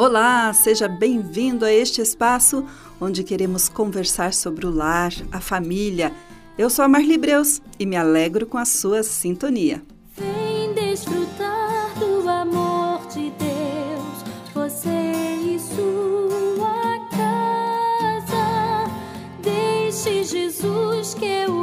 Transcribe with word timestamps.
Olá, 0.00 0.50
seja 0.54 0.88
bem-vindo 0.88 1.62
a 1.62 1.70
este 1.70 2.00
espaço 2.00 2.64
onde 2.98 3.22
queremos 3.22 3.68
conversar 3.68 4.32
sobre 4.32 4.64
o 4.64 4.70
lar, 4.70 5.12
a 5.30 5.42
família. 5.42 6.10
Eu 6.56 6.70
sou 6.70 6.86
a 6.86 6.88
Marli 6.88 7.18
Breus 7.18 7.60
e 7.78 7.84
me 7.84 7.96
alegro 7.96 8.46
com 8.46 8.56
a 8.56 8.64
sua 8.64 9.02
sintonia. 9.02 9.82
Vem 10.16 10.72
desfrutar 10.72 11.92
do 11.98 12.26
amor 12.26 13.06
de 13.08 13.30
Deus, 13.32 14.24
você 14.54 14.88
e 15.44 15.58
sua 15.58 16.98
casa. 17.10 18.90
Deixe 19.42 20.24
Jesus 20.24 21.12
que 21.12 21.44
o 21.46 21.59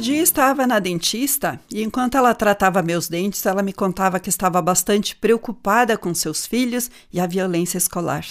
dia 0.00 0.22
estava 0.22 0.66
na 0.66 0.78
dentista 0.78 1.60
e 1.70 1.82
enquanto 1.82 2.16
ela 2.16 2.34
tratava 2.34 2.82
meus 2.82 3.06
dentes, 3.06 3.44
ela 3.44 3.62
me 3.62 3.72
contava 3.72 4.18
que 4.18 4.30
estava 4.30 4.60
bastante 4.62 5.14
preocupada 5.14 5.96
com 5.98 6.14
seus 6.14 6.46
filhos 6.46 6.90
e 7.12 7.20
a 7.20 7.26
violência 7.26 7.76
escolar. 7.76 8.24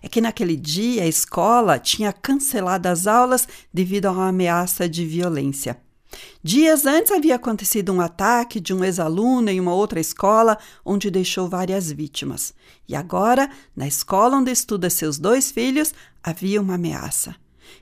É 0.00 0.08
que 0.08 0.20
naquele 0.20 0.56
dia 0.56 1.02
a 1.02 1.06
escola 1.06 1.78
tinha 1.78 2.12
cancelado 2.12 2.88
as 2.88 3.06
aulas 3.06 3.48
devido 3.74 4.06
a 4.06 4.12
uma 4.12 4.28
ameaça 4.28 4.88
de 4.88 5.04
violência. 5.04 5.76
Dias 6.42 6.86
antes 6.86 7.10
havia 7.10 7.34
acontecido 7.34 7.92
um 7.92 8.00
ataque 8.00 8.60
de 8.60 8.72
um 8.72 8.84
ex-aluno 8.84 9.50
em 9.50 9.60
uma 9.60 9.74
outra 9.74 9.98
escola, 9.98 10.56
onde 10.84 11.10
deixou 11.10 11.48
várias 11.48 11.90
vítimas. 11.90 12.54
E 12.88 12.94
agora, 12.94 13.50
na 13.74 13.86
escola 13.88 14.36
onde 14.36 14.52
estuda 14.52 14.88
seus 14.88 15.18
dois 15.18 15.50
filhos, 15.50 15.92
havia 16.22 16.60
uma 16.60 16.74
ameaça. 16.74 17.34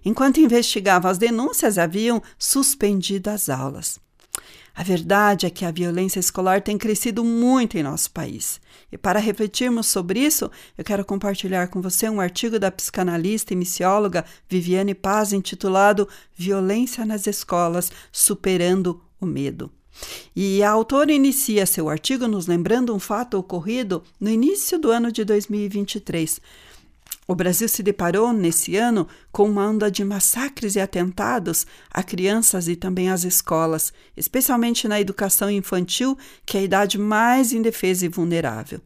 Enquanto 0.04 0.40
investigavam 0.40 1.10
as 1.10 1.18
denúncias, 1.18 1.78
haviam 1.78 2.22
suspendido 2.38 3.30
as 3.30 3.48
aulas. 3.48 3.98
A 4.76 4.82
verdade 4.82 5.46
é 5.46 5.50
que 5.50 5.64
a 5.64 5.70
violência 5.70 6.18
escolar 6.18 6.60
tem 6.60 6.76
crescido 6.76 7.22
muito 7.22 7.78
em 7.78 7.82
nosso 7.82 8.10
país. 8.10 8.60
E 8.90 8.98
para 8.98 9.20
refletirmos 9.20 9.86
sobre 9.86 10.18
isso, 10.18 10.50
eu 10.76 10.82
quero 10.82 11.04
compartilhar 11.04 11.68
com 11.68 11.80
você 11.80 12.08
um 12.08 12.20
artigo 12.20 12.58
da 12.58 12.72
psicanalista 12.72 13.52
e 13.52 13.56
missióloga 13.56 14.24
Viviane 14.48 14.92
Paz 14.92 15.32
intitulado 15.32 16.08
Violência 16.36 17.06
nas 17.06 17.28
Escolas 17.28 17.92
Superando 18.10 19.00
o 19.20 19.26
Medo. 19.26 19.70
E 20.34 20.60
a 20.60 20.72
autora 20.72 21.12
inicia 21.12 21.66
seu 21.66 21.88
artigo 21.88 22.26
nos 22.26 22.48
lembrando 22.48 22.92
um 22.92 22.98
fato 22.98 23.38
ocorrido 23.38 24.02
no 24.18 24.28
início 24.28 24.76
do 24.76 24.90
ano 24.90 25.12
de 25.12 25.24
2023. 25.24 26.40
O 27.26 27.34
Brasil 27.34 27.68
se 27.68 27.82
deparou 27.82 28.32
nesse 28.32 28.76
ano 28.76 29.08
com 29.32 29.48
uma 29.48 29.66
onda 29.66 29.90
de 29.90 30.04
massacres 30.04 30.76
e 30.76 30.80
atentados 30.80 31.66
a 31.90 32.02
crianças 32.02 32.68
e 32.68 32.76
também 32.76 33.08
às 33.08 33.24
escolas, 33.24 33.92
especialmente 34.14 34.86
na 34.86 35.00
educação 35.00 35.50
infantil, 35.50 36.18
que 36.44 36.58
é 36.58 36.60
a 36.60 36.64
idade 36.64 36.98
mais 36.98 37.52
indefesa 37.52 38.04
e 38.04 38.08
vulnerável. 38.08 38.80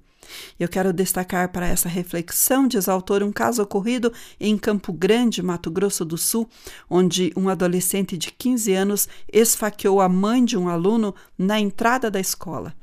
Eu 0.60 0.68
quero 0.68 0.92
destacar 0.92 1.50
para 1.50 1.66
essa 1.66 1.88
reflexão, 1.88 2.68
diz 2.68 2.88
a 2.88 2.92
autor, 2.92 3.22
um 3.22 3.32
caso 3.32 3.62
ocorrido 3.62 4.12
em 4.38 4.56
Campo 4.56 4.92
Grande, 4.92 5.42
Mato 5.42 5.70
Grosso 5.70 6.04
do 6.04 6.18
Sul, 6.18 6.48
onde 6.88 7.32
um 7.34 7.48
adolescente 7.48 8.16
de 8.16 8.30
15 8.30 8.72
anos 8.72 9.08
esfaqueou 9.32 10.00
a 10.00 10.08
mãe 10.08 10.44
de 10.44 10.56
um 10.56 10.68
aluno 10.68 11.14
na 11.36 11.58
entrada 11.58 12.10
da 12.10 12.20
escola. 12.20 12.74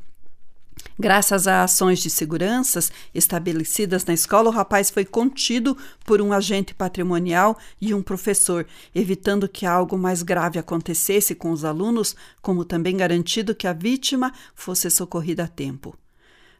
Graças 0.97 1.45
a 1.45 1.61
ações 1.61 1.99
de 1.99 2.09
seguranças 2.09 2.89
estabelecidas 3.13 4.05
na 4.05 4.13
escola, 4.13 4.49
o 4.49 4.53
rapaz 4.53 4.89
foi 4.89 5.03
contido 5.03 5.77
por 6.05 6.21
um 6.21 6.31
agente 6.31 6.73
patrimonial 6.73 7.57
e 7.81 7.93
um 7.93 8.01
professor, 8.01 8.65
evitando 8.93 9.49
que 9.49 9.65
algo 9.65 9.97
mais 9.97 10.23
grave 10.23 10.57
acontecesse 10.57 11.35
com 11.35 11.51
os 11.51 11.65
alunos, 11.65 12.15
como 12.41 12.63
também 12.63 12.95
garantido 12.95 13.53
que 13.53 13.67
a 13.67 13.73
vítima 13.73 14.31
fosse 14.55 14.89
socorrida 14.89 15.43
a 15.43 15.47
tempo. 15.49 15.97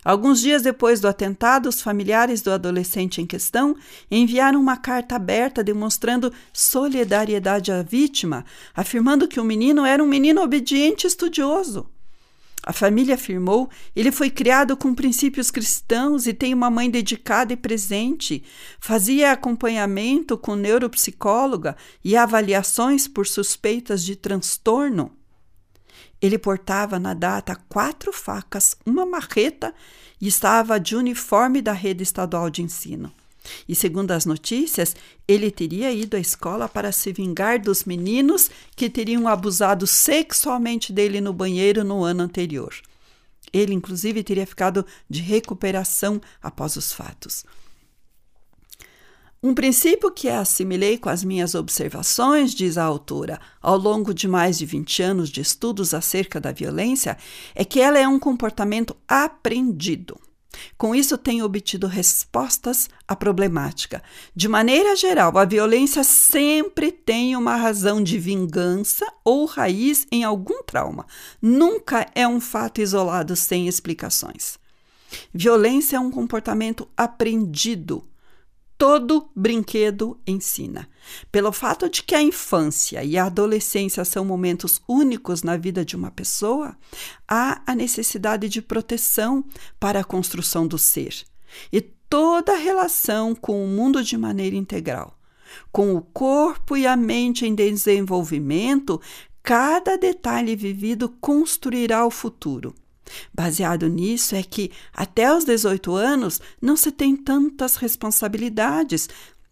Alguns 0.03 0.41
dias 0.41 0.62
depois 0.62 1.00
do 1.00 1.07
atentado, 1.07 1.69
os 1.69 1.81
familiares 1.81 2.41
do 2.41 2.51
adolescente 2.51 3.22
em 3.22 3.25
questão 3.25 3.75
enviaram 4.12 4.59
uma 4.59 4.75
carta 4.75 5.16
aberta 5.16 5.63
demonstrando 5.63 6.31
solidariedade 6.51 7.72
à 7.72 7.81
vítima, 7.81 8.44
afirmando 8.75 9.29
que 9.29 9.40
o 9.40 9.45
menino 9.45 9.85
era 9.85 10.03
um 10.03 10.07
menino 10.07 10.41
obediente 10.41 11.06
e 11.06 11.07
estudioso. 11.07 11.90
A 12.66 12.74
família 12.74 13.14
afirmou: 13.14 13.70
ele 13.96 14.12
foi 14.12 14.31
criado 14.31 14.76
com 14.76 14.96
princípios 14.96 15.52
cristãos 15.52 16.26
e 16.26 16.34
tem 16.34 16.52
uma 16.52 16.72
mãe 16.72 16.90
dedicada 16.90 17.53
e 17.53 17.56
presente. 17.56 18.44
Fazia 18.80 19.31
acompanhamento 19.31 20.36
com 20.36 20.56
neuropsicóloga 20.56 21.78
e 22.04 22.18
avaliações 22.18 23.08
por 23.08 23.28
suspeitas 23.28 24.04
de 24.04 24.16
transtorno. 24.16 25.12
Ele 26.20 26.40
portava 26.40 26.98
na 26.98 27.14
data 27.14 27.56
quatro 27.70 28.12
facas, 28.12 28.75
uma 28.84 29.06
marreta 29.06 29.72
e 30.20 30.28
estava 30.28 30.80
de 30.80 30.96
uniforme 30.96 31.62
da 31.62 31.72
rede 31.72 32.02
estadual 32.02 32.50
de 32.50 32.64
ensino. 32.64 33.14
E 33.67 33.75
segundo 33.75 34.11
as 34.11 34.25
notícias, 34.25 34.95
ele 35.28 35.51
teria 35.51 35.91
ido 35.91 36.16
à 36.16 36.19
escola 36.19 36.67
para 36.67 36.91
se 36.91 37.11
vingar 37.11 37.59
dos 37.59 37.83
meninos 37.83 38.50
que 38.75 38.89
teriam 38.89 39.28
abusado 39.28 39.88
sexualmente 39.88 40.91
dele 40.91 41.22
no 41.22 41.33
banheiro 41.33 41.83
no 41.83 42.03
ano 42.03 42.23
anterior. 42.23 42.73
Ele, 43.53 43.73
inclusive, 43.73 44.23
teria 44.23 44.45
ficado 44.45 44.85
de 45.09 45.22
recuperação 45.22 46.22
após 46.41 46.75
os 46.75 46.91
fatos. 46.91 47.45
Um 49.45 49.53
princípio 49.53 50.12
que 50.12 50.27
assimilei 50.27 50.97
com 50.97 51.07
as 51.07 51.23
minhas 51.23 51.53
observações, 51.53 52.51
diz 52.51 52.79
a 52.79 52.83
autora, 52.83 53.39
ao 53.62 53.77
longo 53.77 54.12
de 54.12 54.27
mais 54.27 54.57
de 54.57 54.66
20 54.66 55.03
anos 55.03 55.29
de 55.29 55.39
estudos 55.39 55.94
acerca 55.94 56.41
da 56.41 56.51
violência, 56.51 57.16
é 57.53 57.63
que 57.63 57.79
ela 57.79 58.00
é 58.00 58.07
um 58.07 58.17
comportamento 58.17 58.97
aprendido. 59.07 60.19
Com 60.78 60.96
isso, 60.96 61.18
tenho 61.18 61.46
obtido 61.46 61.88
respostas 61.88 62.90
à 63.08 63.16
problemática. 63.16 64.02
De 64.36 64.48
maneira 64.48 64.96
geral, 64.96 65.38
a 65.38 65.46
violência 65.46 66.04
sempre 66.04 66.92
tem 66.92 67.36
uma 67.36 67.56
razão 67.56 68.02
de 68.02 68.18
vingança 68.18 69.06
ou 69.24 69.46
raiz 69.46 70.08
em 70.12 70.24
algum 70.24 70.64
trauma. 70.64 71.06
Nunca 71.42 72.10
é 72.16 72.28
um 72.28 72.40
fato 72.40 72.82
isolado 72.82 73.36
sem 73.36 73.68
explicações. 73.68 74.58
Violência 75.34 75.98
é 75.98 76.00
um 76.00 76.12
comportamento 76.12 76.88
aprendido 76.98 78.04
todo 78.78 79.30
brinquedo 79.36 80.19
ensina. 80.25 80.88
Pelo 81.31 81.52
fato 81.52 81.90
de 81.90 82.03
que 82.03 82.16
a 82.16 82.22
infância 82.22 83.03
e 83.03 83.18
a 83.18 83.25
adolescência 83.25 84.03
são 84.03 84.25
momentos 84.25 84.81
únicos 84.88 85.44
na 85.44 85.56
vida 85.56 85.86
de 85.86 85.96
uma 85.96 86.12
pessoa, 86.12 86.75
há 87.28 87.62
a 87.66 87.75
necessidade 87.75 88.50
de 88.50 88.62
proteção 88.62 89.46
para 89.80 90.02
a 90.02 90.03
construção 90.03 90.68
do 90.68 90.78
ser 90.78 91.25
e 91.72 91.81
toda 91.81 92.53
a 92.53 92.58
relação 92.58 93.34
com 93.34 93.63
o 93.63 93.68
mundo 93.68 94.03
de 94.03 94.18
maneira 94.18 94.56
integral. 94.56 95.18
Com 95.72 95.96
o 95.96 96.02
corpo 96.02 96.75
e 96.75 96.86
a 96.86 96.96
mente 96.96 97.46
em 97.46 97.56
desenvolvimento, 97.56 99.02
cada 99.42 99.97
detalhe 99.97 100.56
vivido 100.56 101.09
construirá 101.22 102.06
o 102.06 102.12
futuro. 102.12 102.75
Baseado 103.34 103.88
nisso 103.88 104.36
é 104.36 104.44
que 104.44 104.72
até 104.94 105.34
os 105.36 105.46
18 105.46 105.96
anos 105.96 106.42
não 106.62 106.76
se 106.76 106.92
tem 106.92 107.16
tantas 107.16 107.76
responsabilidades, 107.76 109.08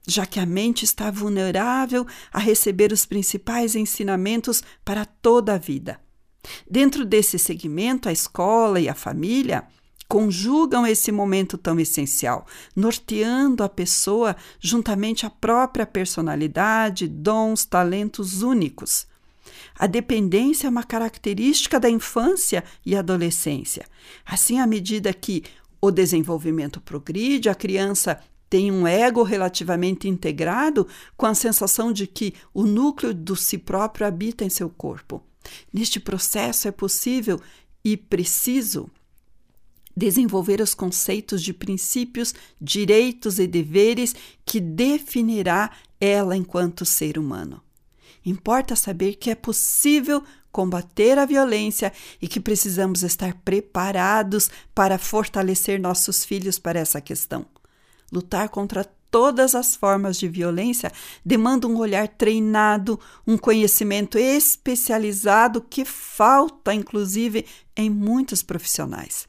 já 0.08 0.26
que 0.26 0.40
a 0.40 0.46
mente 0.46 0.84
está 0.84 1.10
vulnerável 1.12 2.06
a 2.32 2.40
receber 2.40 2.92
os 2.92 3.06
principais 3.06 3.76
ensinamentos 3.76 4.64
para 4.84 5.06
toda 5.06 5.54
a 5.54 5.58
vida. 5.58 6.00
Dentro 6.70 7.06
desse 7.06 7.40
segmento, 7.40 8.10
a 8.10 8.12
escola 8.12 8.80
e 8.80 8.90
a 8.90 8.96
família 8.96 9.66
conjugam 10.08 10.86
esse 10.86 11.12
momento 11.12 11.58
tão 11.58 11.80
essencial, 11.80 12.46
norteando 12.76 13.64
a 13.64 13.70
pessoa 13.70 14.36
juntamente 14.60 15.26
à 15.26 15.30
própria 15.30 15.86
personalidade, 15.86 17.08
dons, 17.08 17.66
talentos 17.66 18.44
únicos. 18.44 19.08
A 19.78 19.88
dependência 19.88 20.68
é 20.68 20.70
uma 20.70 20.84
característica 20.84 21.80
da 21.80 21.90
infância 21.90 22.64
e 22.86 22.96
adolescência. 22.96 23.86
Assim, 24.26 24.60
à 24.60 24.68
medida 24.68 25.14
que 25.14 25.44
o 25.82 25.92
desenvolvimento 25.92 26.80
progride, 26.80 27.50
a 27.50 27.56
criança 27.56 28.20
tem 28.50 28.72
um 28.72 28.88
ego 28.88 29.24
relativamente 29.24 30.08
integrado, 30.08 30.88
com 31.18 31.26
a 31.26 31.34
sensação 31.34 31.92
de 31.92 32.06
que 32.06 32.36
o 32.54 32.64
núcleo 32.64 33.14
do 33.14 33.36
si 33.36 33.58
próprio 33.58 34.06
habita 34.06 34.46
em 34.46 34.50
seu 34.50 34.70
corpo. 34.70 35.24
Neste 35.74 36.00
processo 36.00 36.68
é 36.68 36.72
possível 36.72 37.42
e 37.84 37.98
preciso 37.98 38.90
desenvolver 39.98 40.62
os 40.62 40.74
conceitos 40.74 41.42
de 41.42 41.54
princípios, 41.54 42.34
direitos 42.62 43.40
e 43.40 43.48
deveres 43.48 44.16
que 44.46 44.60
definirá 44.60 45.72
ela 46.00 46.38
enquanto 46.38 46.86
ser 46.86 47.18
humano. 47.18 47.62
Importa 48.26 48.76
saber 48.76 49.16
que 49.16 49.30
é 49.30 49.36
possível 49.36 50.24
combater 50.52 51.18
a 51.18 51.26
violência 51.26 51.92
e 52.22 52.28
que 52.28 52.40
precisamos 52.40 53.04
estar 53.04 53.34
preparados 53.44 54.50
para 54.74 54.98
fortalecer 54.98 55.80
nossos 55.80 56.24
filhos 56.24 56.60
para 56.60 56.80
essa 56.80 57.02
questão. 57.02 57.46
Lutar 58.12 58.50
contra 58.50 58.86
todas 59.14 59.56
as 59.56 59.76
formas 59.76 60.18
de 60.18 60.28
violência 60.28 60.92
demanda 61.26 61.68
um 61.68 61.78
olhar 61.78 62.08
treinado, 62.08 63.00
um 63.28 63.38
conhecimento 63.38 64.18
especializado 64.18 65.62
que 65.62 65.84
falta, 65.84 66.74
inclusive, 66.74 67.46
em 67.76 67.90
muitos 67.90 68.42
profissionais. 68.42 69.28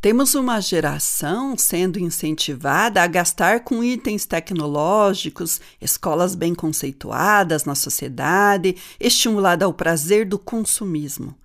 Temos 0.00 0.34
uma 0.34 0.60
geração 0.60 1.58
sendo 1.58 1.98
incentivada 1.98 3.02
a 3.02 3.06
gastar 3.06 3.60
com 3.60 3.84
itens 3.84 4.24
tecnológicos, 4.24 5.60
escolas 5.78 6.34
bem 6.34 6.54
conceituadas 6.54 7.66
na 7.66 7.74
sociedade, 7.74 8.76
estimulada 8.98 9.66
ao 9.66 9.74
prazer 9.74 10.24
do 10.24 10.38
consumismo. 10.38 11.36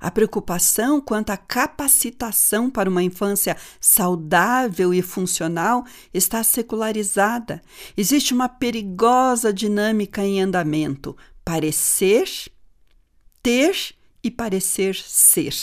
A 0.00 0.10
preocupação 0.10 1.00
quanto 1.00 1.30
à 1.30 1.36
capacitação 1.36 2.68
para 2.68 2.90
uma 2.90 3.02
infância 3.02 3.56
saudável 3.80 4.92
e 4.92 5.02
funcional 5.02 5.84
está 6.12 6.42
secularizada. 6.42 7.62
Existe 7.96 8.34
uma 8.34 8.48
perigosa 8.48 9.52
dinâmica 9.52 10.24
em 10.24 10.42
andamento: 10.42 11.16
parecer, 11.44 12.28
ter 13.40 13.94
e 14.20 14.32
parecer 14.32 14.96
ser. 14.96 15.54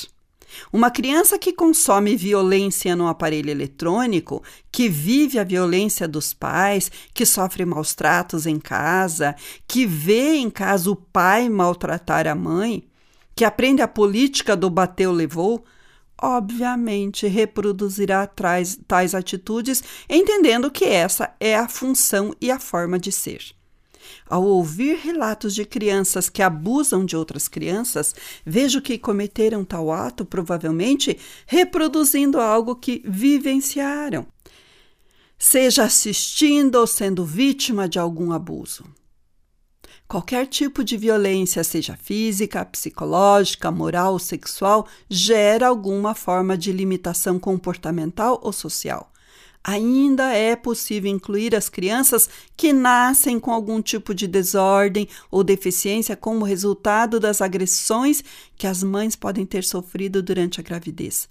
Uma 0.72 0.92
criança 0.92 1.38
que 1.38 1.54
consome 1.54 2.16
violência 2.16 2.96
no 2.96 3.08
aparelho 3.08 3.50
eletrônico, 3.50 4.44
que 4.72 4.90
vive 4.90 5.40
a 5.40 5.44
violência 5.44 6.08
dos 6.08 6.34
pais, 6.34 6.92
que 7.14 7.26
sofre 7.26 7.66
maus 7.66 7.94
tratos 7.94 8.46
em 8.46 8.60
casa, 8.60 9.36
que 9.68 9.86
vê 9.86 10.36
em 10.36 10.50
casa 10.50 10.92
o 10.92 10.96
pai 10.96 11.50
maltratar 11.50 12.28
a 12.28 12.36
mãe, 12.36 12.88
que 13.36 13.46
aprende 13.46 13.82
a 13.82 13.88
política 13.88 14.56
do 14.56 14.70
bateu 14.70 15.12
levou, 15.12 15.64
obviamente 16.22 17.28
reproduzirá 17.28 18.26
tais, 18.26 18.80
tais 18.88 19.14
atitudes, 19.14 19.84
entendendo 20.10 20.72
que 20.72 20.86
essa 20.86 21.36
é 21.40 21.56
a 21.56 21.68
função 21.68 22.34
e 22.42 22.50
a 22.50 22.60
forma 22.60 22.98
de 22.98 23.12
ser. 23.12 23.57
Ao 24.30 24.44
ouvir 24.44 24.98
relatos 24.98 25.54
de 25.56 25.66
crianças 25.66 26.30
que 26.30 26.42
abusam 26.42 27.06
de 27.06 27.16
outras 27.16 27.48
crianças, 27.48 28.14
vejo 28.46 28.82
que 28.82 28.98
cometeram 28.98 29.64
tal 29.64 29.92
ato 29.92 30.26
provavelmente 30.26 31.18
reproduzindo 31.46 32.40
algo 32.40 32.76
que 32.76 33.02
vivenciaram, 33.06 34.26
seja 35.38 35.84
assistindo 35.84 36.76
ou 36.76 36.88
sendo 36.88 37.26
vítima 37.26 37.88
de 37.88 38.00
algum 38.00 38.32
abuso. 38.32 38.86
Qualquer 40.08 40.48
tipo 40.48 40.84
de 40.84 40.96
violência, 40.96 41.64
seja 41.66 41.98
física, 41.98 42.64
psicológica, 42.64 43.70
moral 43.70 44.14
ou 44.14 44.20
sexual, 44.20 44.88
gera 45.10 45.68
alguma 45.68 46.16
forma 46.16 46.58
de 46.58 46.72
limitação 46.72 47.38
comportamental 47.38 48.40
ou 48.42 48.54
social 48.54 49.12
ainda 49.68 50.32
é 50.32 50.56
possível 50.56 51.12
incluir 51.12 51.54
as 51.54 51.68
crianças 51.68 52.30
que 52.56 52.72
nascem 52.72 53.38
com 53.38 53.52
algum 53.52 53.82
tipo 53.82 54.16
de 54.16 54.26
desordem 54.26 55.10
ou 55.30 55.44
deficiência 55.44 56.16
como 56.16 56.46
resultado 56.46 57.20
das 57.20 57.42
agressões 57.42 58.24
que 58.56 58.66
as 58.66 58.82
mães 58.82 59.14
podem 59.14 59.46
ter 59.46 59.66
sofrido 59.66 60.24
durante 60.24 60.62
a 60.62 60.64
gravidez. 60.64 61.28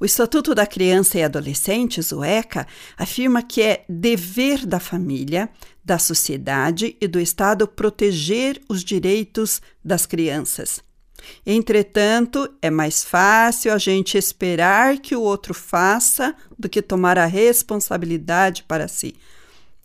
O 0.00 0.04
Estatuto 0.04 0.52
da 0.52 0.66
Criança 0.66 1.16
e 1.16 1.22
Adolescentes, 1.22 2.10
o 2.10 2.24
ECA, 2.24 2.66
afirma 2.96 3.40
que 3.40 3.62
é 3.62 3.84
dever 3.88 4.66
da 4.66 4.80
família, 4.80 5.48
da 5.84 5.96
sociedade 5.96 6.96
e 7.00 7.06
do 7.06 7.20
Estado 7.20 7.68
proteger 7.68 8.60
os 8.68 8.82
direitos 8.82 9.62
das 9.84 10.06
crianças. 10.06 10.82
Entretanto, 11.46 12.48
é 12.60 12.70
mais 12.70 13.04
fácil 13.04 13.72
a 13.72 13.78
gente 13.78 14.16
esperar 14.16 14.98
que 14.98 15.14
o 15.14 15.22
outro 15.22 15.54
faça 15.54 16.34
do 16.58 16.68
que 16.68 16.82
tomar 16.82 17.18
a 17.18 17.26
responsabilidade 17.26 18.64
para 18.64 18.88
si. 18.88 19.14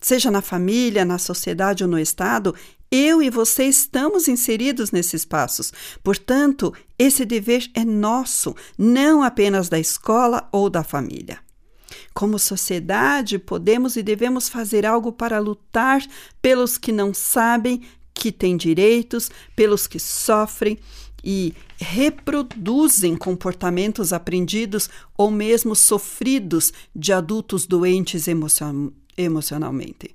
Seja 0.00 0.30
na 0.30 0.40
família, 0.40 1.04
na 1.04 1.18
sociedade 1.18 1.84
ou 1.84 1.90
no 1.90 1.98
Estado, 1.98 2.54
eu 2.90 3.22
e 3.22 3.30
você 3.30 3.64
estamos 3.64 4.26
inseridos 4.26 4.90
nesses 4.90 5.24
passos. 5.24 5.72
Portanto, 6.02 6.74
esse 6.98 7.24
dever 7.24 7.70
é 7.74 7.84
nosso, 7.84 8.54
não 8.76 9.22
apenas 9.22 9.68
da 9.68 9.78
escola 9.78 10.48
ou 10.50 10.68
da 10.68 10.82
família. 10.82 11.38
Como 12.12 12.38
sociedade, 12.38 13.38
podemos 13.38 13.96
e 13.96 14.02
devemos 14.02 14.48
fazer 14.48 14.84
algo 14.84 15.12
para 15.12 15.38
lutar 15.38 16.02
pelos 16.42 16.76
que 16.76 16.90
não 16.90 17.14
sabem 17.14 17.82
que 18.12 18.32
têm 18.32 18.56
direitos, 18.56 19.30
pelos 19.54 19.86
que 19.86 19.98
sofrem, 19.98 20.78
e 21.24 21.54
reproduzem 21.76 23.16
comportamentos 23.16 24.12
aprendidos 24.12 24.88
ou 25.16 25.30
mesmo 25.30 25.74
sofridos 25.74 26.72
de 26.94 27.12
adultos 27.12 27.66
doentes 27.66 28.28
emocion 28.28 28.90
emocionalmente. 29.16 30.14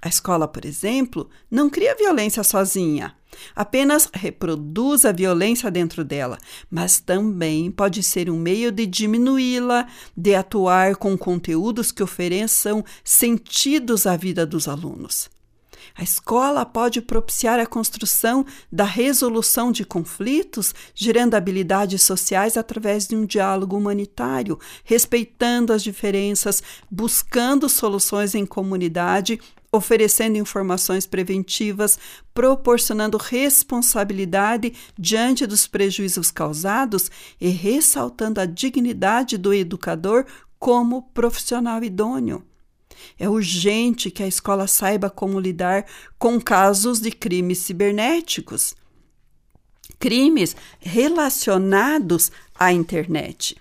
A 0.00 0.08
escola, 0.08 0.46
por 0.46 0.66
exemplo, 0.66 1.30
não 1.50 1.70
cria 1.70 1.96
violência 1.96 2.44
sozinha, 2.44 3.16
apenas 3.56 4.08
reproduz 4.12 5.06
a 5.06 5.12
violência 5.12 5.70
dentro 5.70 6.04
dela, 6.04 6.38
mas 6.70 7.00
também 7.00 7.70
pode 7.70 8.02
ser 8.02 8.28
um 8.28 8.38
meio 8.38 8.70
de 8.70 8.86
diminuí-la, 8.86 9.88
de 10.14 10.34
atuar 10.34 10.96
com 10.96 11.16
conteúdos 11.16 11.90
que 11.90 12.02
ofereçam 12.02 12.84
sentidos 13.02 14.06
à 14.06 14.14
vida 14.14 14.44
dos 14.44 14.68
alunos. 14.68 15.30
A 15.96 16.02
escola 16.02 16.66
pode 16.66 17.00
propiciar 17.00 17.60
a 17.60 17.66
construção 17.66 18.44
da 18.70 18.82
resolução 18.82 19.70
de 19.70 19.84
conflitos, 19.84 20.74
gerando 20.92 21.34
habilidades 21.34 22.02
sociais 22.02 22.56
através 22.56 23.06
de 23.06 23.14
um 23.14 23.24
diálogo 23.24 23.76
humanitário, 23.76 24.58
respeitando 24.82 25.72
as 25.72 25.84
diferenças, 25.84 26.60
buscando 26.90 27.68
soluções 27.68 28.34
em 28.34 28.44
comunidade 28.44 29.40
oferecendo 29.70 30.38
informações 30.38 31.04
preventivas, 31.04 31.98
proporcionando 32.32 33.18
responsabilidade 33.18 34.72
diante 34.96 35.46
dos 35.46 35.66
prejuízos 35.66 36.30
causados 36.30 37.10
e 37.40 37.48
ressaltando 37.48 38.40
a 38.40 38.46
dignidade 38.46 39.36
do 39.36 39.52
educador 39.52 40.26
como 40.60 41.02
profissional 41.12 41.82
idôneo. 41.82 42.44
É 43.18 43.28
urgente 43.28 44.10
que 44.10 44.22
a 44.22 44.28
escola 44.28 44.66
saiba 44.66 45.08
como 45.10 45.40
lidar 45.40 45.86
com 46.18 46.40
casos 46.40 47.00
de 47.00 47.10
crimes 47.10 47.58
cibernéticos, 47.58 48.74
crimes 49.98 50.56
relacionados 50.80 52.30
à 52.58 52.72
internet. 52.72 53.56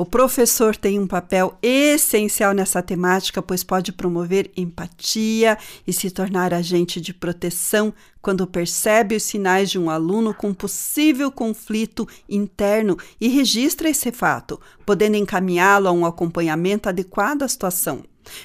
O 0.00 0.06
professor 0.06 0.76
tem 0.76 0.96
um 0.96 1.08
papel 1.08 1.58
essencial 1.60 2.54
nessa 2.54 2.80
temática, 2.80 3.42
pois 3.42 3.64
pode 3.64 3.90
promover 3.90 4.48
empatia 4.56 5.58
e 5.84 5.92
se 5.92 6.08
tornar 6.08 6.54
agente 6.54 7.00
de 7.00 7.12
proteção 7.12 7.92
quando 8.22 8.46
percebe 8.46 9.16
os 9.16 9.24
sinais 9.24 9.68
de 9.68 9.76
um 9.76 9.90
aluno 9.90 10.32
com 10.32 10.54
possível 10.54 11.32
conflito 11.32 12.06
interno 12.28 12.96
e 13.20 13.26
registra 13.26 13.90
esse 13.90 14.12
fato, 14.12 14.60
podendo 14.86 15.16
encaminhá-lo 15.16 15.88
a 15.88 15.92
um 15.92 16.06
acompanhamento 16.06 16.88
adequado 16.88 17.42
à 17.42 17.48
situação. 17.48 18.04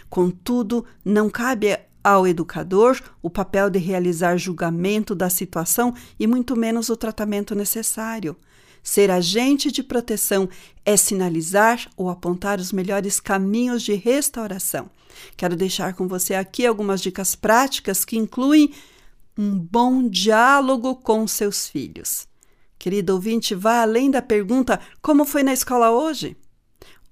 Contudo, 0.10 0.86
não 1.04 1.30
cabe 1.30 1.78
ao 2.04 2.28
educador 2.28 3.00
o 3.22 3.30
papel 3.30 3.70
de 3.70 3.80
realizar 3.80 4.38
julgamento 4.38 5.16
da 5.16 5.30
situação 5.30 5.94
e 6.20 6.28
muito 6.28 6.56
menos 6.56 6.90
o 6.90 6.98
tratamento 6.98 7.56
necessário. 7.56 8.36
Ser 8.84 9.10
agente 9.10 9.72
de 9.72 9.82
proteção 9.82 10.50
é 10.86 10.98
sinalizar 10.98 11.90
ou 11.96 12.10
apontar 12.10 12.60
os 12.60 12.74
melhores 12.74 13.20
caminhos 13.20 13.82
de 13.82 13.94
restauração. 13.94 14.90
Quero 15.38 15.56
deixar 15.56 15.94
com 15.94 16.06
você 16.08 16.34
aqui 16.34 16.66
algumas 16.66 17.00
dicas 17.00 17.34
práticas 17.34 18.04
que 18.04 18.18
incluem 18.18 18.74
um 19.38 19.58
bom 19.58 20.08
diálogo 20.10 20.96
com 20.98 21.26
seus 21.26 21.68
filhos. 21.68 22.28
Querido 22.78 23.14
ouvinte, 23.14 23.56
vá 23.56 23.82
além 23.82 24.12
da 24.12 24.22
pergunta: 24.22 24.80
como 25.02 25.24
foi 25.24 25.44
na 25.44 25.54
escola 25.54 25.90
hoje? 25.90 26.36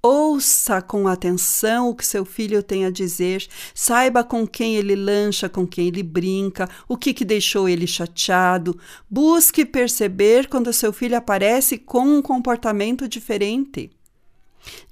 Ouça 0.03 0.81
com 0.81 1.08
atenção 1.08 1.89
o 1.89 1.96
que 1.96 2.03
seu 2.03 2.25
filho 2.25 2.63
tem 2.63 2.86
a 2.86 2.89
dizer, 2.89 3.48
saiba 3.75 4.24
com 4.24 4.48
quem 4.48 4.75
ele 4.75 4.96
lancha, 4.96 5.48
com 5.48 5.67
quem 5.67 5.89
ele 5.89 6.01
brinca, 6.01 6.67
o 6.88 6.98
que, 6.98 7.13
que 7.13 7.24
deixou 7.24 7.70
ele 7.70 7.86
chateado. 7.86 8.79
Busque 9.08 9.63
perceber 9.63 10.48
quando 10.48 10.74
seu 10.74 10.91
filho 10.91 11.15
aparece 11.15 11.77
com 11.77 12.17
um 12.17 12.22
comportamento 12.22 13.08
diferente. 13.08 13.91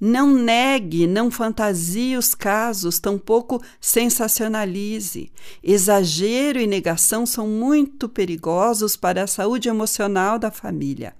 Não 0.00 0.32
negue, 0.32 1.08
não 1.08 1.28
fantasie 1.28 2.16
os 2.16 2.32
casos, 2.32 3.00
tampouco 3.00 3.60
sensacionalize. 3.80 5.32
Exagero 5.62 6.60
e 6.60 6.68
negação 6.68 7.26
são 7.26 7.48
muito 7.48 8.08
perigosos 8.08 8.96
para 8.96 9.24
a 9.24 9.26
saúde 9.26 9.68
emocional 9.68 10.38
da 10.38 10.52
família. 10.52 11.14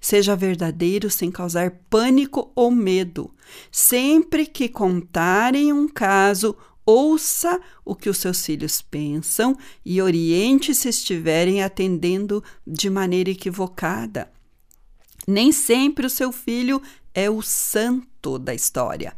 Seja 0.00 0.36
verdadeiro 0.36 1.10
sem 1.10 1.30
causar 1.30 1.70
pânico 1.90 2.50
ou 2.54 2.70
medo. 2.70 3.34
Sempre 3.70 4.46
que 4.46 4.68
contarem 4.68 5.72
um 5.72 5.88
caso, 5.88 6.56
ouça 6.84 7.60
o 7.84 7.94
que 7.94 8.08
os 8.08 8.18
seus 8.18 8.44
filhos 8.44 8.80
pensam 8.80 9.56
e 9.84 10.00
oriente 10.00 10.74
se 10.74 10.88
estiverem 10.88 11.62
atendendo 11.62 12.42
de 12.66 12.88
maneira 12.88 13.30
equivocada. 13.30 14.30
Nem 15.26 15.50
sempre 15.50 16.06
o 16.06 16.10
seu 16.10 16.30
filho 16.30 16.80
é 17.12 17.28
o 17.28 17.42
santo 17.42 18.38
da 18.38 18.54
história. 18.54 19.14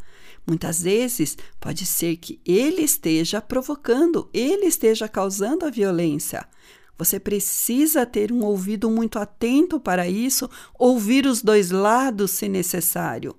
Muitas 0.47 0.83
vezes 0.83 1.37
pode 1.61 1.85
ser 1.85 2.17
que 2.17 2.41
ele 2.47 2.81
esteja 2.81 3.38
provocando, 3.38 4.31
ele 4.33 4.65
esteja 4.65 5.07
causando 5.07 5.67
a 5.67 5.71
violência. 5.71 6.49
Você 6.99 7.21
precisa 7.21 8.05
ter 8.05 8.33
um 8.33 8.45
ouvido 8.45 8.90
muito 8.90 9.21
atento 9.21 9.78
para 9.78 10.09
isso, 10.09 10.50
ouvir 10.76 11.26
os 11.26 11.40
dois 11.40 11.71
lados 11.71 12.33
se 12.33 12.49
necessário. 12.49 13.37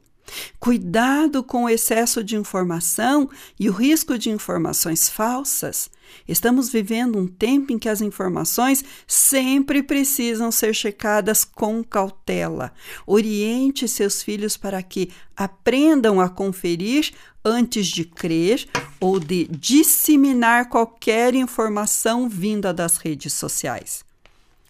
Cuidado 0.59 1.43
com 1.43 1.63
o 1.63 1.69
excesso 1.69 2.23
de 2.23 2.35
informação 2.35 3.29
e 3.59 3.69
o 3.69 3.73
risco 3.73 4.17
de 4.17 4.29
informações 4.29 5.09
falsas. 5.09 5.89
Estamos 6.27 6.69
vivendo 6.69 7.17
um 7.17 7.27
tempo 7.27 7.71
em 7.71 7.79
que 7.79 7.89
as 7.89 8.01
informações 8.01 8.83
sempre 9.07 9.83
precisam 9.83 10.51
ser 10.51 10.73
checadas 10.73 11.43
com 11.43 11.83
cautela. 11.83 12.73
Oriente 13.05 13.87
seus 13.87 14.21
filhos 14.21 14.57
para 14.57 14.81
que 14.81 15.11
aprendam 15.35 16.19
a 16.19 16.27
conferir 16.27 17.11
antes 17.43 17.87
de 17.87 18.03
crer 18.03 18.67
ou 18.99 19.19
de 19.19 19.45
disseminar 19.45 20.69
qualquer 20.69 21.33
informação 21.33 22.27
vinda 22.27 22.73
das 22.73 22.97
redes 22.97 23.33
sociais. 23.33 24.08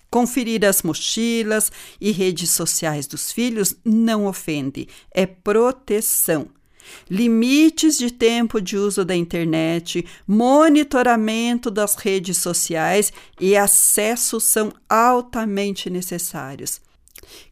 Conferir 0.10 0.66
as 0.66 0.82
mochilas 0.82 1.72
e 2.02 2.12
redes 2.12 2.50
sociais 2.52 3.06
dos 3.06 3.32
filhos 3.32 3.76
não 3.86 4.26
ofende, 4.26 4.88
é 5.12 5.26
proteção. 5.26 6.48
Limites 7.10 7.98
de 7.98 8.12
tempo 8.12 8.60
de 8.60 8.78
uso 8.78 9.06
da 9.06 9.16
internet, 9.16 10.06
monitoramento 10.28 11.70
das 11.70 11.96
redes 11.96 12.38
sociais 12.38 13.14
e 13.40 13.56
acesso 13.56 14.40
são 14.40 14.74
altamente 14.90 15.90
necessários. 15.90 16.82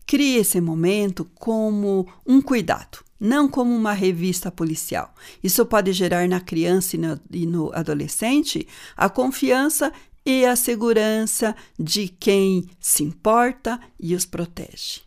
Crie 0.05 0.37
esse 0.37 0.61
momento 0.61 1.25
como 1.35 2.07
um 2.25 2.41
cuidado, 2.41 2.99
não 3.19 3.47
como 3.49 3.75
uma 3.75 3.93
revista 3.93 4.51
policial. 4.51 5.13
Isso 5.43 5.65
pode 5.65 5.91
gerar 5.91 6.27
na 6.27 6.39
criança 6.39 6.95
e 6.95 6.99
no, 6.99 7.19
e 7.31 7.45
no 7.45 7.71
adolescente 7.73 8.67
a 8.95 9.09
confiança 9.09 9.91
e 10.27 10.45
a 10.45 10.57
segurança 10.57 11.55
de 11.79 12.09
quem 12.09 12.69
se 12.81 13.01
importa 13.01 13.79
e 13.97 14.13
os 14.13 14.25
protege. 14.25 14.99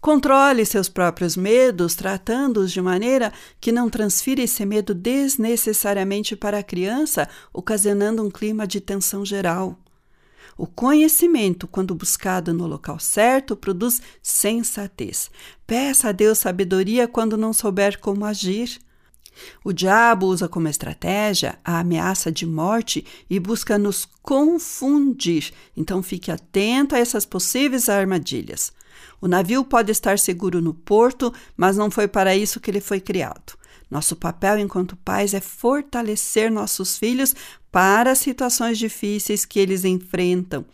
Controle 0.00 0.66
seus 0.66 0.88
próprios 0.88 1.36
medos, 1.36 1.94
tratando-os 1.94 2.72
de 2.72 2.82
maneira 2.82 3.32
que 3.60 3.70
não 3.70 3.88
transfira 3.88 4.42
esse 4.42 4.66
medo 4.66 4.94
desnecessariamente 4.94 6.34
para 6.34 6.58
a 6.58 6.62
criança, 6.62 7.28
ocasionando 7.52 8.20
um 8.20 8.28
clima 8.28 8.66
de 8.66 8.80
tensão 8.80 9.24
geral. 9.24 9.78
O 10.58 10.66
conhecimento, 10.66 11.68
quando 11.68 11.94
buscado 11.94 12.52
no 12.52 12.66
local 12.66 12.98
certo, 12.98 13.54
produz 13.54 14.02
sensatez. 14.20 15.30
Peça 15.64 16.08
a 16.08 16.12
Deus 16.12 16.38
sabedoria 16.38 17.06
quando 17.06 17.36
não 17.36 17.52
souber 17.52 18.00
como 18.00 18.24
agir. 18.24 18.80
O 19.64 19.72
diabo 19.72 20.26
usa 20.26 20.48
como 20.48 20.68
estratégia 20.68 21.58
a 21.64 21.78
ameaça 21.80 22.30
de 22.30 22.46
morte 22.46 23.04
e 23.28 23.40
busca 23.40 23.78
nos 23.78 24.04
confundir, 24.22 25.52
então 25.76 26.02
fique 26.02 26.30
atento 26.30 26.94
a 26.94 26.98
essas 26.98 27.24
possíveis 27.24 27.88
armadilhas. 27.88 28.72
O 29.20 29.28
navio 29.28 29.64
pode 29.64 29.90
estar 29.92 30.18
seguro 30.18 30.60
no 30.60 30.74
porto, 30.74 31.32
mas 31.56 31.76
não 31.76 31.90
foi 31.90 32.08
para 32.08 32.36
isso 32.36 32.60
que 32.60 32.70
ele 32.70 32.80
foi 32.80 33.00
criado. 33.00 33.56
Nosso 33.90 34.16
papel 34.16 34.58
enquanto 34.58 34.96
pais 34.96 35.34
é 35.34 35.40
fortalecer 35.40 36.50
nossos 36.50 36.96
filhos 36.96 37.34
para 37.70 38.12
as 38.12 38.18
situações 38.18 38.78
difíceis 38.78 39.44
que 39.44 39.58
eles 39.58 39.84
enfrentam, 39.84 40.64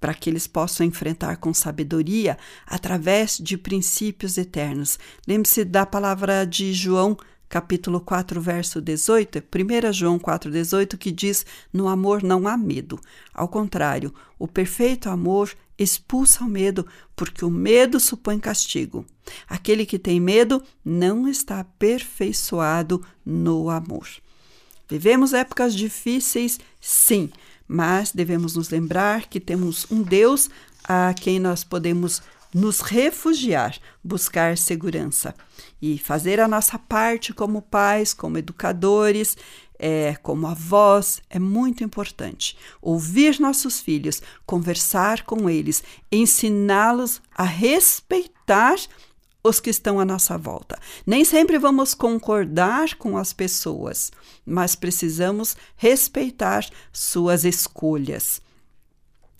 para 0.00 0.14
que 0.14 0.30
eles 0.30 0.46
possam 0.46 0.86
enfrentar 0.86 1.38
com 1.38 1.52
sabedoria 1.52 2.38
através 2.66 3.38
de 3.38 3.58
princípios 3.58 4.38
eternos. 4.38 4.98
Lembre-se 5.26 5.64
da 5.64 5.84
palavra 5.84 6.44
de 6.44 6.72
João 6.72 7.16
capítulo 7.48 8.00
4, 8.00 8.40
verso 8.40 8.80
18, 8.80 9.38
1 9.38 9.92
João 9.92 10.18
4, 10.18 10.50
18, 10.50 10.98
que 10.98 11.10
diz: 11.10 11.46
No 11.72 11.88
amor 11.88 12.22
não 12.22 12.46
há 12.46 12.56
medo. 12.56 13.00
Ao 13.32 13.48
contrário, 13.48 14.12
o 14.38 14.46
perfeito 14.46 15.08
amor 15.08 15.50
expulsa 15.78 16.44
o 16.44 16.48
medo, 16.48 16.86
porque 17.14 17.44
o 17.44 17.50
medo 17.50 18.00
supõe 18.00 18.38
castigo. 18.38 19.06
Aquele 19.48 19.86
que 19.86 19.98
tem 19.98 20.20
medo 20.20 20.62
não 20.84 21.28
está 21.28 21.60
aperfeiçoado 21.60 23.04
no 23.24 23.70
amor. 23.70 24.08
Vivemos 24.88 25.32
épocas 25.34 25.74
difíceis, 25.74 26.58
sim, 26.80 27.30
mas 27.66 28.10
devemos 28.10 28.54
nos 28.54 28.70
lembrar 28.70 29.26
que 29.26 29.38
temos 29.38 29.86
um 29.90 30.02
Deus 30.02 30.48
a 30.82 31.14
quem 31.14 31.38
nós 31.38 31.62
podemos 31.62 32.22
nos 32.54 32.80
refugiar, 32.80 33.78
buscar 34.02 34.56
segurança 34.56 35.34
e 35.80 35.98
fazer 35.98 36.40
a 36.40 36.48
nossa 36.48 36.78
parte 36.78 37.32
como 37.32 37.62
pais, 37.62 38.14
como 38.14 38.38
educadores, 38.38 39.36
é, 39.78 40.16
como 40.22 40.46
avós, 40.46 41.20
é 41.30 41.38
muito 41.38 41.84
importante. 41.84 42.56
Ouvir 42.82 43.38
nossos 43.38 43.80
filhos, 43.80 44.20
conversar 44.44 45.24
com 45.24 45.48
eles, 45.48 45.82
ensiná-los 46.10 47.22
a 47.34 47.44
respeitar 47.44 48.76
os 49.42 49.60
que 49.60 49.70
estão 49.70 50.00
à 50.00 50.04
nossa 50.04 50.36
volta. 50.36 50.78
Nem 51.06 51.24
sempre 51.24 51.58
vamos 51.58 51.94
concordar 51.94 52.96
com 52.96 53.16
as 53.16 53.32
pessoas, 53.32 54.10
mas 54.44 54.74
precisamos 54.74 55.56
respeitar 55.76 56.68
suas 56.92 57.44
escolhas. 57.44 58.42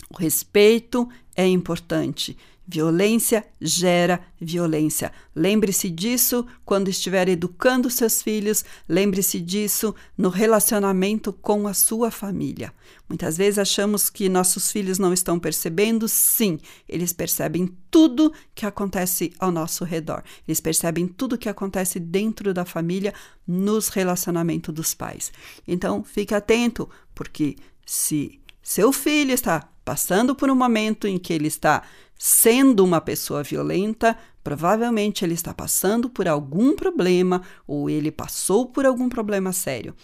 O 0.09 0.17
respeito 0.17 1.09
é 1.37 1.47
importante 1.47 2.37
Violência 2.71 3.47
gera 3.59 4.21
violência. 4.39 5.11
Lembre-se 5.35 5.89
disso 5.89 6.47
quando 6.67 6.91
estiver 6.91 7.27
educando 7.27 7.89
seus 7.89 8.21
filhos, 8.21 8.63
lembre-se 8.87 9.41
disso 9.41 9.95
no 10.19 10.29
relacionamento 10.29 11.33
com 11.33 11.67
a 11.67 11.73
sua 11.73 12.11
família. 12.11 12.71
Muitas 13.09 13.39
vezes 13.39 13.59
achamos 13.59 14.11
que 14.11 14.29
nossos 14.29 14.71
filhos 14.71 14.99
não 14.99 15.15
estão 15.15 15.39
percebendo, 15.39 16.07
sim, 16.07 16.59
eles 16.87 17.11
percebem 17.11 17.75
tudo 17.91 18.35
que 18.55 18.67
acontece 18.67 19.33
ao 19.39 19.51
nosso 19.51 19.83
redor. 19.83 20.23
Eles 20.47 20.61
percebem 20.61 21.09
tudo 21.09 21.39
que 21.39 21.49
acontece 21.49 21.99
dentro 21.99 22.53
da 22.53 22.67
família, 22.67 23.15
nos 23.47 23.89
relacionamentos 23.89 24.75
dos 24.75 24.93
pais. 24.93 25.33
Então, 25.67 26.05
fique 26.05 26.35
atento, 26.35 26.87
porque 27.15 27.57
se 27.87 28.39
seu 28.63 28.93
filho 28.93 29.33
está 29.33 29.67
passando 29.89 30.35
por 30.35 30.51
um 30.51 30.55
momento 30.55 31.09
em 31.09 31.17
que 31.17 31.33
ele 31.33 31.49
está 31.49 31.83
sendo 32.15 32.85
uma 32.85 33.01
pessoa 33.01 33.43
violenta, 33.43 34.19
provavelmente 34.45 35.25
ele 35.25 35.33
está 35.33 35.55
passando 35.55 36.11
por 36.11 36.29
algum 36.29 36.77
problema 36.77 37.41
ou 37.67 37.89
ele 37.89 38.13
passou 38.13 38.67
por 38.67 38.85
algum 38.85 39.09
problema 39.09 39.51
sério. 39.51 39.95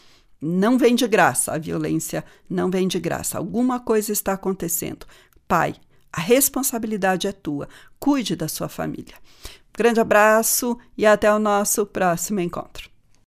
Não 0.41 0.79
vem 0.79 0.95
de 0.95 1.07
graça, 1.07 1.53
a 1.53 1.59
violência 1.59 2.25
não 2.49 2.71
vem 2.71 2.89
de 2.89 2.99
graça. 2.99 3.37
Alguma 3.37 3.79
coisa 3.79 4.11
está 4.11 4.33
acontecendo. 4.33 5.05
Pai, 5.47 5.75
a 6.11 6.23
responsabilidade 6.23 7.27
é 7.27 7.33
tua. 7.33 7.69
Cuide 8.01 8.35
da 8.35 8.49
sua 8.49 8.71
família. 8.71 9.17
Grande 9.77 10.01
abraço 10.01 10.79
e 10.97 11.05
até 11.05 11.31
o 11.31 11.39
nosso 11.39 11.85
próximo 11.85 12.41
encontro. 12.41 12.94